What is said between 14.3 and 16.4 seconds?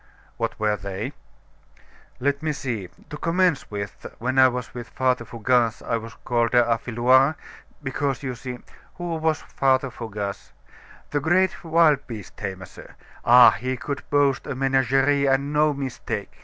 of a menagerie and no mistake!